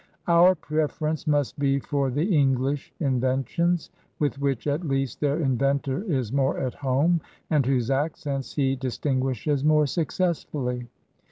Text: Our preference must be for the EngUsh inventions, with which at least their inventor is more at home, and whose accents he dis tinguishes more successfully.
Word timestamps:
Our 0.27 0.55
preference 0.55 1.27
must 1.27 1.59
be 1.59 1.77
for 1.77 2.09
the 2.09 2.25
EngUsh 2.27 2.89
inventions, 2.99 3.91
with 4.17 4.39
which 4.41 4.65
at 4.65 4.87
least 4.87 5.19
their 5.19 5.39
inventor 5.39 6.01
is 6.11 6.33
more 6.33 6.57
at 6.57 6.73
home, 6.73 7.21
and 7.51 7.63
whose 7.67 7.91
accents 7.91 8.55
he 8.55 8.75
dis 8.75 8.97
tinguishes 8.97 9.63
more 9.63 9.85
successfully. 9.85 10.87